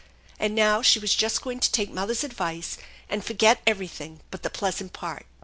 [0.39, 4.49] And now she was just going to take mother's advice and forget everything but the
[4.49, 5.27] pleasant part.